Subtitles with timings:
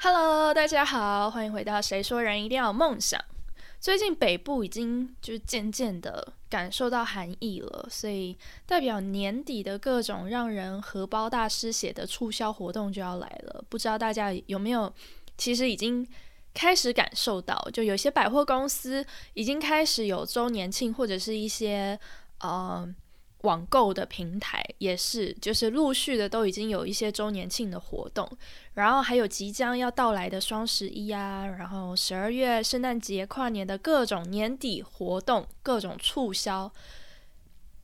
[0.00, 3.20] Hello，大家好，欢迎回到《谁说人一定要有梦想》。
[3.80, 13.64] 最近北部已经就渐渐的感受到寒意了，所以代表年底的各种让人荷包大失血的促销活动就要来了。
[13.68, 14.92] 不知道大家有没有，
[15.36, 16.06] 其实已经
[16.54, 19.04] 开始感受到，就有些百货公司
[19.34, 21.98] 已经开始有周年庆，或者是一些
[22.38, 22.88] 呃。
[23.42, 28.28] 网购的平台也是，就是陆续的都已经有一些周年庆的活动，
[28.74, 36.72] 然后还有即将要到来的双十一啊，然后十二月圣诞节、跨年的各种年底活动、各种促销。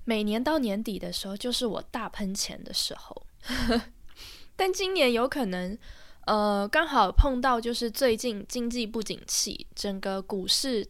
[0.05, 3.27] 每年到年底的时候，就是我大喷钱的时候。
[4.57, 5.79] 但今年有可能，
[6.27, 10.87] 呃，刚好碰到就是最近经济不景气，整个股市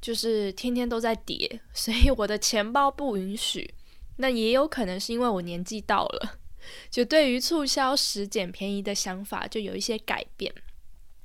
[0.00, 3.74] 就是天天都在跌，所以我的钱包不允许。
[4.20, 6.38] 那也有可能是因为我年纪到了，
[6.90, 10.54] 就对于促销时捡便宜的想法就有一些改变。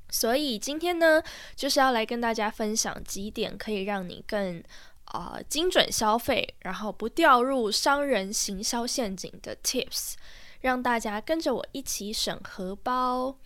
[0.08, 1.22] 所以今天呢，
[1.54, 4.62] 就是要来跟大家分享几点可以让你更
[5.04, 10.14] 啊精准消费，然后不掉入商人行销陷阱的 tips，
[10.62, 13.36] 让大家跟着我一起省荷包。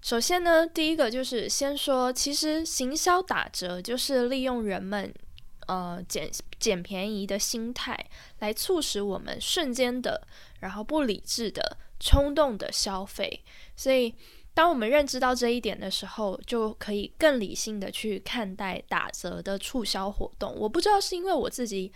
[0.00, 5.14] 首先呢，第一个就是先说，其实行销打折就是利用人们。
[5.72, 7.98] 呃，捡捡便宜的心态
[8.40, 10.20] 来促使我们瞬间的，
[10.60, 13.42] 然后不理智的、冲动的消费。
[13.74, 14.14] 所以，
[14.52, 20.54] 当我们认知到这一点的时候，就可以更理性的去看待打折的促销活动。
[20.54, 21.90] 我不知道是因为我自己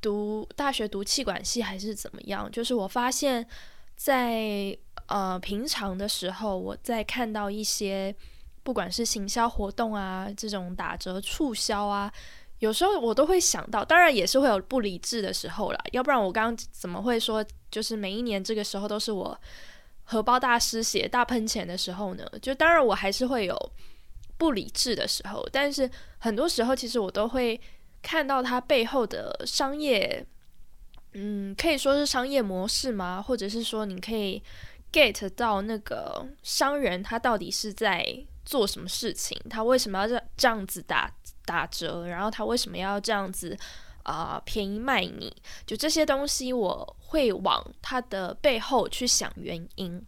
[0.00, 3.46] 读大学读气管系还是怎么样，就是我发现，
[3.94, 4.74] 在
[5.08, 8.14] 呃平常的时候，我在看到一些
[8.62, 12.10] 不管是行销活动啊，这种打折促销啊。
[12.58, 19.38] 有时候我都会想到，当然也是会有不理智的时候啦，要不然我刚刚怎么会说，就是每一年这个时候都是我
[20.04, 22.26] 荷包大失血、大喷钱的时候呢？
[22.42, 23.72] 就当然我还是会有
[24.36, 25.88] 不理智的时候，但是
[26.18, 27.60] 很多时候其实我都会
[28.02, 30.24] 看到它背后的商业，
[31.12, 33.22] 嗯，可以说是商业模式吗？
[33.22, 34.42] 或者是说你可以
[34.92, 39.38] get 到那个商人他到底是在做什么事情？
[39.48, 41.10] 他为什么要这这样子打？
[41.44, 43.56] 打折，然后他为什么要这样子
[44.02, 44.38] 啊？
[44.44, 45.34] 便宜卖你
[45.66, 50.04] 就这些东西，我会往他的背后去想原因。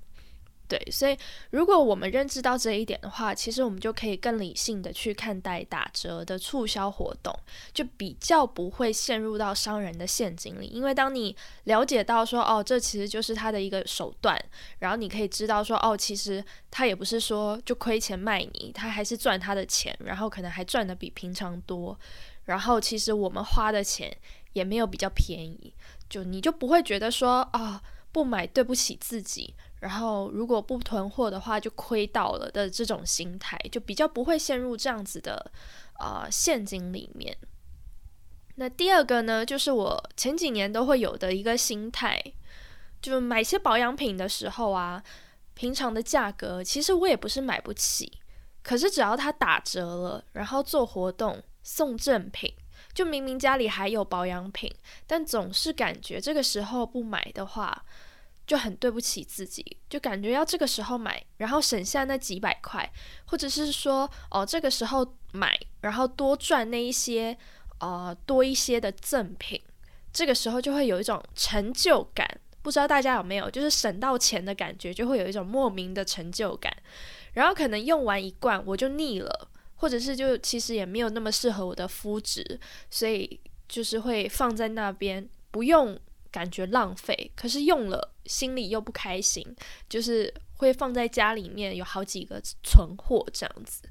[0.70, 1.18] 对，所以
[1.50, 7.36] 如果我们认知到这一点的话，其实我们就可以更理性的去看待打折的促销活动，
[7.72, 10.68] 就比较不会陷入到商人的陷阱里。
[10.68, 14.40] 因为当你了解到说，哦，这其实就是他的一个手段，
[14.78, 21.98] 然后你可以知道说，哦，其实他也不是说就亏钱卖你，他还是赚他的钱，然后可能还赚的比平常多。
[22.44, 24.16] 然后其实我们花的钱
[24.52, 25.74] 也没有比较便宜，
[26.08, 27.82] 就你就不会觉得说，啊，
[28.12, 29.54] 不买对不起自己。
[29.80, 35.50] 然后，如果不囤货的话，就亏到了的这种心态，就比较不会陷入这样子的
[35.94, 37.34] 啊陷阱里面。
[38.56, 42.22] 那第二个呢，就是我前几年都会有的一个心态，
[43.00, 45.02] 就买些保养品的时候啊，
[45.54, 48.20] 平常的价格其实我也不是买不起，
[48.62, 52.52] 可是只要它打折了，然后做活动送赠品，
[52.92, 54.70] 就明明家里还有保养品，
[55.06, 57.82] 但总是感觉这个时候不买的话。
[58.50, 62.92] 就很对不起自己，就感觉要这个时候买，然后省下那几百块，
[63.26, 67.38] 或者是说哦这个时候买，然后多赚那一些
[67.78, 69.62] 呃多一些的赠品，
[70.12, 72.28] 这个时候就会有一种成就感。
[72.60, 76.76] 不知道大家有没有，就是省到钱的感觉，就会有一种莫名的成就感。
[77.34, 82.58] 然后可能用完一罐我就腻了，或者是就其实也没有那么适合我的肤质，
[82.90, 83.38] 所以
[83.68, 85.96] 就是会放在那边不用。
[86.30, 89.44] 感觉浪费，可是用了心里又不开心，
[89.88, 93.82] 就是会放在家里面有好几个存货这样子。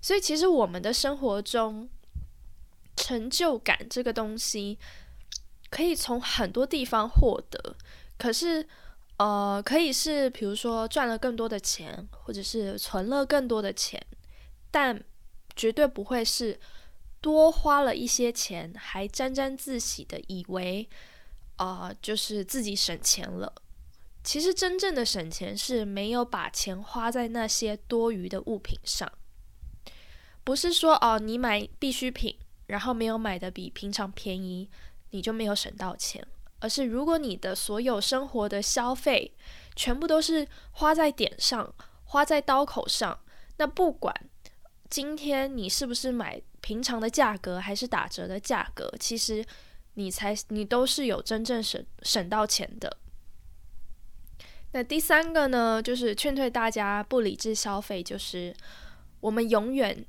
[0.00, 1.88] 所以其实我们的生活中，
[2.96, 4.78] 成就感这个东西
[5.70, 7.76] 可以从很多地方获得。
[8.18, 8.66] 可是，
[9.16, 14.00] 呃，可以是比如说赚了更多的钱，或者是存了更多的钱，
[14.70, 15.02] 但
[15.54, 16.60] 绝对不会是
[17.20, 20.88] 多花了一些钱还沾沾自喜的以为。
[21.56, 23.52] 啊，就是自己省钱了。
[24.22, 29.08] 其实真正的省钱是没有把钱花在那些多余的物品上，
[30.42, 32.36] 不是说哦，你买必需品，
[32.66, 34.68] 然后没有买的比平常便宜，
[35.10, 36.26] 你就没有省到钱。
[36.58, 39.32] 而是如果你的所有生活的消费
[39.76, 41.72] 全部都是花在点上，
[42.04, 43.20] 花在刀口上，
[43.58, 44.12] 那不管
[44.90, 49.46] 今天你是不是买平常的价格，还是打折的价格，其实。
[49.98, 52.96] 你才，你都是有真正省省到钱的。
[54.72, 58.54] 那第三个呢，就是劝退大家不理智消费，就是
[59.20, 60.04] 我们永远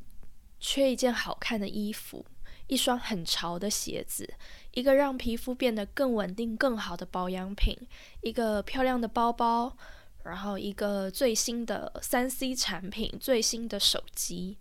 [0.60, 2.26] 缺一件好看的衣服，
[2.68, 4.34] 一双很潮的鞋子，
[4.74, 7.78] 一个让皮肤变得更稳定、更好的保养品，
[8.22, 9.78] 一个漂亮的包包，
[10.24, 14.58] 然后一个最新的三 C 产品、最新的手机。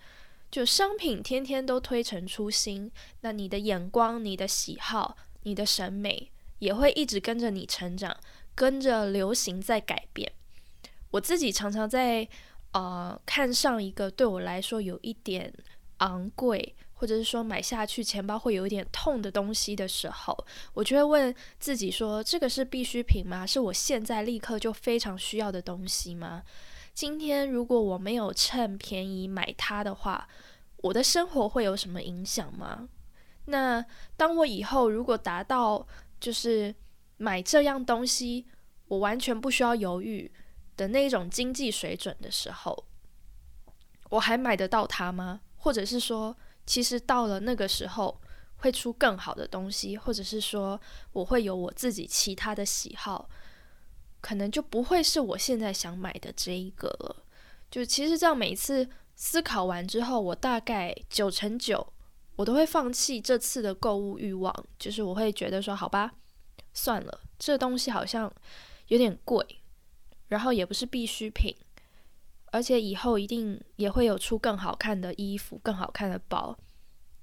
[0.51, 2.91] 就商品天天都推陈出新，
[3.21, 8.17] 那你的眼光、你的喜好、你的审美也会一直跟着你成长，
[8.55, 10.33] 跟着流行在改变。
[11.11, 12.27] 我自己常常在
[12.73, 15.53] 呃看上一个对我来说有一点
[15.99, 23.47] 昂贵，或者是说买下去钱包会有一点痛的东西的时候，我就会问自己说：这个是必需品吗？
[23.47, 26.43] 是我现在立刻就非常需要的东西吗？
[26.97, 30.27] 今天如果我没有趁便宜买它的话，
[30.79, 32.89] 我的生活会有什么影响吗？
[33.45, 33.85] 那
[34.17, 35.87] 当我以后如果达到
[36.19, 36.75] 就是
[37.19, 38.47] 买这样东西，
[38.89, 40.33] 我完全不需要犹豫
[40.75, 42.87] 的那种经济水准的时候，
[44.09, 45.43] 我还买得到它吗？
[45.57, 46.35] 或者是说，
[46.65, 48.19] 其实到了那个时候
[48.57, 50.81] 会出更好的东西，或者是说
[51.13, 53.29] 我会有我自己其他的喜好？
[54.27, 57.25] 可能就不会是我现在想买的这一个了。
[57.71, 61.93] 就其实这样，每次思考完之后，我大概九成九，
[62.35, 64.53] 我都会放弃这次的购物欲望。
[64.81, 66.13] 就是我会觉得说，好吧，
[66.75, 68.29] 算了，这东西好像
[68.89, 69.47] 有点贵，
[70.27, 71.55] 然后也不是必需品，
[72.47, 76.59] 而且以后一定也会有出更好看的衣服、更好看的包。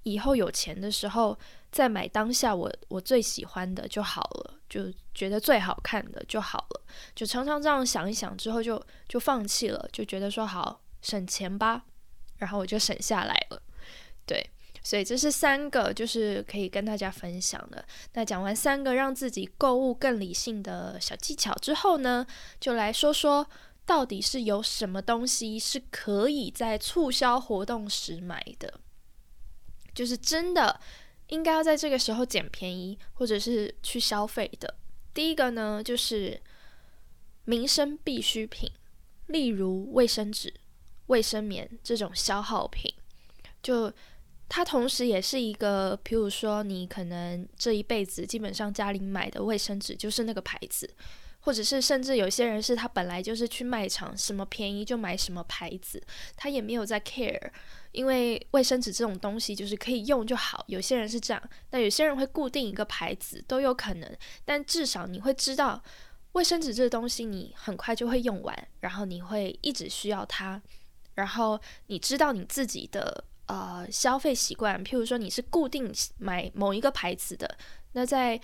[0.03, 1.37] 以后有钱的时候
[1.69, 6.81] 再买当下我我最喜欢的就好了，就觉得最好看的就好了，
[7.15, 11.83] 就常常这样想一想之后就就放弃了，就觉得说好省钱吧，
[12.37, 13.61] 然后我就省下来了。
[14.25, 14.49] 对，
[14.81, 17.85] 所以这是三个就是可以跟大家分享的。
[18.13, 22.25] 那讲完三个让自己购物更理性的小技巧之后呢，
[22.59, 23.47] 就来说说
[23.85, 28.79] 到底是有什么东西是可以在促销活动时买的。
[29.93, 30.79] 就是真的
[31.27, 34.75] 应该要在这个时候捡便宜，或者是去消费的。
[35.13, 36.41] 第一个呢，就是
[37.45, 38.71] 民生必需品，
[39.27, 40.53] 例如卫生纸、
[41.07, 42.93] 卫生棉这种消耗品。
[43.61, 43.91] 就
[44.49, 50.93] 它同时也是一个，譬如说你可能这一辈子基本上家里买的卫生纸就是那个牌子。
[51.45, 56.01] 或者是甚至有些人是他本来就是去卖场，什么便宜就买什么牌子，
[56.37, 57.51] 他也没有在 care，
[57.91, 60.63] 因为卫生纸这种东西就是可以用就好。
[60.67, 65.83] 有些人是这样，那有些人会固定一个牌子都有可能，但至少你会知道
[66.31, 70.61] 卫生纸这个东西你很快就会用完，然后你会一直需要它，
[71.15, 77.57] 然后你知道你自己的呃消费习惯，譬如说你是固定买某一个牌子的，
[77.91, 78.39] 那在。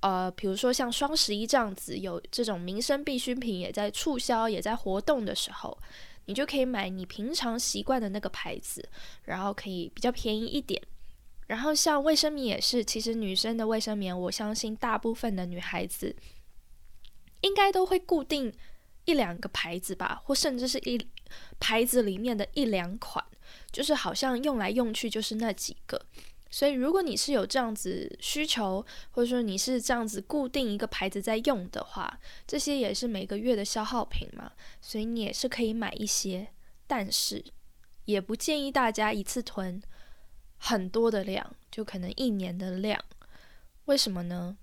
[0.00, 5.76] 呃，比如说像双十一这样子，有这种民生必需品也在促销、也在活动的时候，
[6.24, 8.88] 你就可以买你平常习惯的那个牌子，
[9.24, 10.80] 然后可以比较便宜一点。
[11.46, 16.14] 然后像卫生棉也是，其实女生的卫生棉，我相信大部分的女孩子
[17.40, 18.52] 应该都会固定
[19.04, 20.98] 一两个牌子吧，或甚至是一
[21.58, 23.24] 牌子里面的一两款，
[23.72, 26.00] 就是好像用来用去就是那几个。
[26.50, 36.48] 所以，如果你是有这样子需求，或者说你是这样子固定一个牌子在用的话，这些也是每个月的消耗品嘛，所以你也是可以买一些，
[36.88, 37.44] 但是
[38.04, 39.80] 也不建议大家一次囤
[40.56, 43.00] 很多的量，就可能一年的量。
[43.84, 44.56] 为什么呢？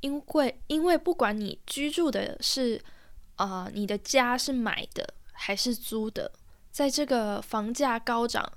[0.00, 2.82] 因为因为不管你居住的是
[3.36, 6.32] 啊，你的家是买的还是租的，
[6.72, 8.52] 在这个房价高涨。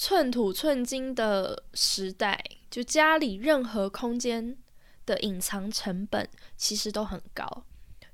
[0.00, 2.40] 寸土寸金的时代，
[2.70, 4.56] 就家里任何空间
[5.04, 7.64] 的隐藏成本其实都很高，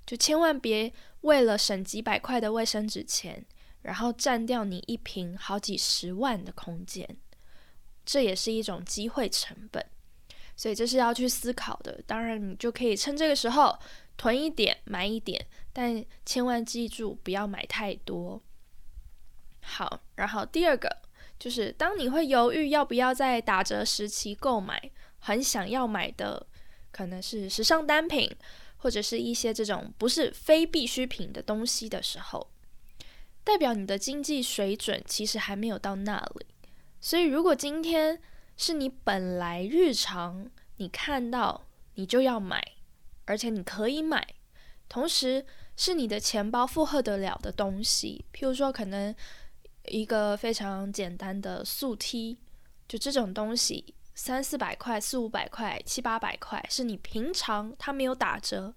[0.06, 3.44] 就千万别为了省几百块的卫生纸钱，
[3.82, 7.06] 然后占掉你一瓶好几十万的空间，
[8.06, 9.84] 这也是一种机会成本，
[10.56, 12.00] 所以这是要去思考的。
[12.06, 13.78] 当然，你就可以趁这个时候
[14.16, 18.42] 囤一点、买一点，但千万记住不要买太多。
[19.60, 21.03] 好，然后第二个。
[21.44, 26.46] 就是当你会犹豫要不要在打折时期购买很想要买的，
[26.90, 28.34] 可能是时尚单品，
[28.78, 32.48] 或者是一些这种不是非必需品的东西的时候，
[33.44, 36.46] 代表你的经济水准其实还没有到那里。
[36.98, 38.18] 所以，如果今天
[38.56, 40.48] 是你本来日常
[40.78, 42.66] 你看到你就要买，
[43.26, 44.26] 而且你可以买，
[44.88, 45.44] 同时
[45.76, 49.14] 是你的钱包负荷得了的东西，譬如说可能。
[49.88, 52.38] 一个非常简单的速梯，
[52.88, 58.74] 就这种东西，三四百块、四五百块、七八百块，是你平常它没有打折，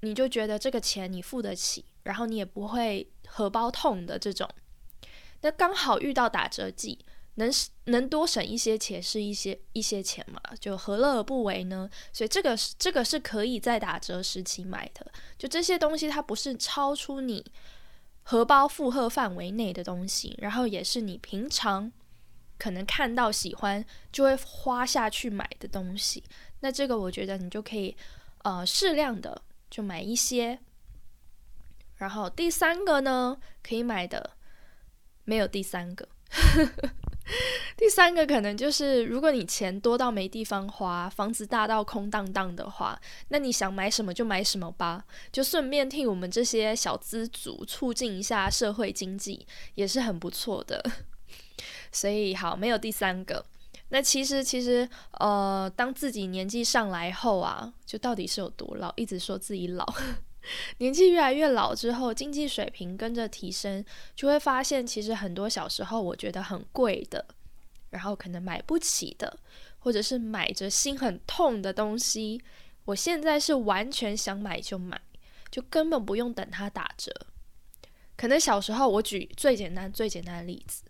[0.00, 4.48] 你就觉得这个钱你付得起，然后你也不会荷包痛的这种。
[5.40, 6.98] 那刚好遇到打折季，
[7.36, 7.50] 能
[7.84, 11.88] 能多省一些钱是一些一些钱嘛，就何乐而不为呢？
[12.12, 15.06] 所以这个是这个是可以在打折时期买的。
[15.36, 17.44] 就这些东西，它不是超出你
[18.30, 21.90] 荷包负荷范围内的东西，然后也是你平常
[22.58, 23.82] 可能看到喜欢
[24.12, 26.22] 就会花下去买的东西。
[26.60, 27.96] 那这个我觉得你就可以
[28.42, 30.58] 呃适量的就买一些。
[31.96, 34.32] 然后第三个呢，可以买的。
[35.24, 36.06] 没有第三个，
[37.76, 50.82] 第三个可能就是，如果你钱多到没地方花，房子大到空荡荡的话，那你想买什么就买什么吧，就顺便替我们这些小资族促进一下社会经济，也是很不错的。
[51.92, 53.44] 所以好，没有第三个。
[53.90, 59.86] 那其实其实呃，当自己年纪上来后啊，就到底是有多老，一直说自己老。
[60.78, 67.24] 年纪越来越老之后，经济水平跟着提升，就会发现其实很多小时候我觉得很贵的，
[67.90, 69.38] 然后可能买不起的，
[69.78, 72.42] 或者是买着心很痛的东西，
[72.84, 75.00] 我现在是完全想买就买，
[75.50, 77.12] 就根本不用等它打折。
[78.16, 80.82] 可能小时候我举最简单最简单的例子，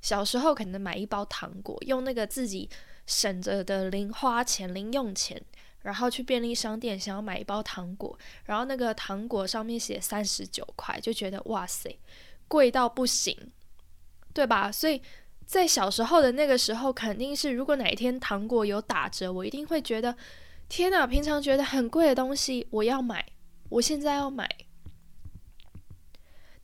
[0.00, 2.68] 小时候可能买一包糖果，用那个自己
[3.06, 5.42] 省着的零花钱、零用钱。
[5.86, 11.96] 然后去便利商店想要买一包糖果，然后那个糖果上面写三十九块，就觉得哇塞，
[12.48, 13.52] 贵到不行，
[14.34, 14.70] 对吧？
[14.72, 15.00] 所以
[15.46, 20.16] 在小时候的那个时候，肯定是如果哪一天糖果有打折，我一定会觉得
[20.68, 21.06] 天哪！
[21.06, 23.24] 平常觉得很贵的东西，我要买，
[23.68, 24.65] 我现在要买。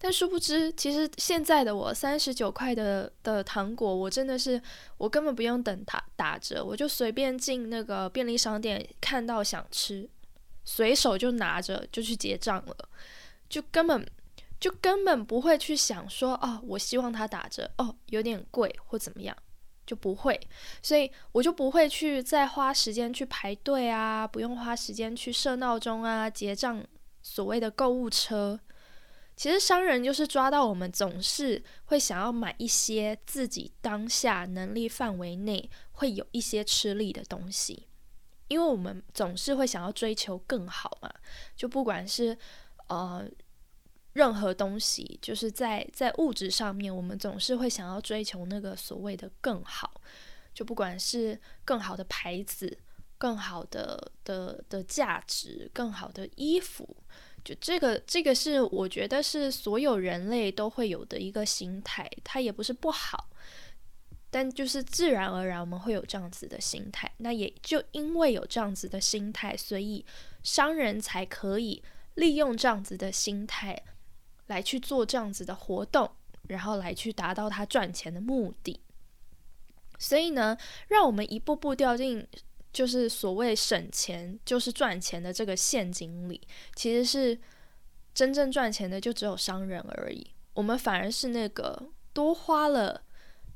[0.05, 4.61] 但殊不知，其实现在的我三十九块的的糖果，我真的是
[4.99, 10.11] 我根本不用等它打折，我就随便进那个便利商店，看到想吃，
[10.65, 12.77] 随手就拿着就去结账了，
[13.49, 14.05] 就根本
[14.59, 19.37] 就根本不会去想说哦，我希望它打折哦，有点贵或怎么样，
[19.87, 20.41] 就不会，
[20.83, 26.85] 所以我就不会去再花时间去排队啊，不用花时间去设闹钟啊，结账
[27.23, 28.59] 所谓的购物车。
[29.43, 37.89] 其实商人就是抓到我们总是会想要买一些自己当下能力范围内会有一些吃力的东西，
[38.47, 41.13] 因为我们总是会想要追求更好嘛。
[41.57, 42.39] 就不管是
[42.87, 43.29] 呃
[44.13, 50.01] 任何东西，就是在在物质上面，我们总是会想要追求那个所谓的更好。
[50.55, 52.79] 就不管是更好的牌子、
[53.19, 56.97] 更好的的的价值、更好的衣服。
[57.45, 63.29] 就这个，这个是我觉得是所有人类都会有的一个心态，它也不是不好，
[64.31, 67.11] 但就是自然而然我们会有这样子的心态。
[67.19, 70.05] 那也就因为有这样子的心态，所以
[70.43, 71.83] 商人才可以
[72.15, 73.77] 利用这样子的心态
[74.47, 76.11] 来去做这样子的活动，
[76.49, 78.81] 然后来去达到他赚钱的目的。
[79.99, 80.57] 所以呢，
[80.89, 82.27] 让我们一步步掉进。
[82.73, 86.41] 就是所谓省钱就是赚钱的这个陷阱里，
[86.75, 87.39] 其实是
[88.15, 90.27] 真正赚钱的就只有商人而已。
[90.55, 93.03] 我们反而是那个多花了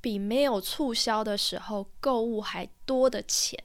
[0.00, 3.58] 比没有促销的时候购物还多的钱，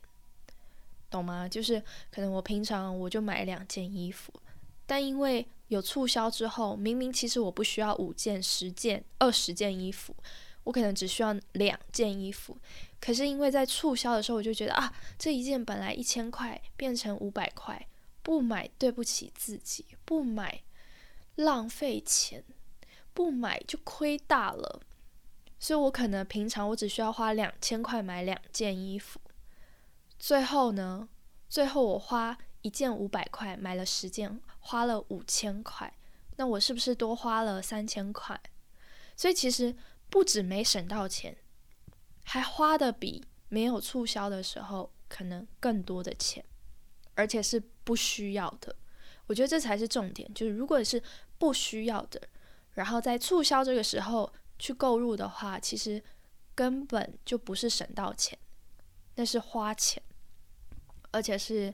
[1.09, 1.47] 懂吗？
[1.47, 4.33] 就是可能我平常我就买两件衣服，
[4.85, 10.15] 但因为有促销之后，明明其实我不需要五件、十件、二十件衣服，
[10.63, 12.57] 我可能只需要两件衣服。
[12.99, 17.87] 可是因为在促销的时候，我就觉得啊，这一件本来一千块变成五百块，
[18.21, 20.61] 不买对不起自己，不买
[21.35, 22.43] 浪费钱，
[23.13, 24.81] 不买就亏大了。
[25.59, 29.19] 所以我可能平常我只需要花两千块买两件衣服，
[30.17, 31.07] 最后呢，
[31.49, 35.91] 最后我花一件五百块买了十件，花了五千块，
[36.37, 38.39] 那我是不是多花了三千块？
[39.15, 39.75] 所以其实
[40.11, 41.35] 不止没省到钱。
[42.23, 46.45] 还花的比没有促销的时候可能更多的钱，
[47.15, 48.75] 而且是不需要的。
[49.25, 51.01] 我觉得这才是重点，就是如果是
[51.39, 52.21] 不需要的，
[52.73, 56.01] 然后在促销这个时候去购入的话，其实
[56.53, 58.37] 根本就不是省到钱，
[59.15, 60.01] 那是花钱，
[61.11, 61.73] 而且是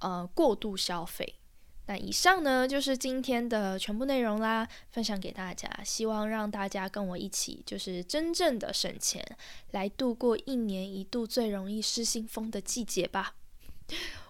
[0.00, 1.38] 呃过度消费。
[1.86, 9.24] 那以上呢就是今天的全部内容啦，分享给大家，希望让大家跟我一起，就是真正的省钱，
[9.70, 13.34] 来度过一年一度最容易失心疯的季节吧。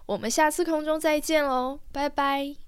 [0.05, 2.66] 我们下次空中再见喽，拜拜。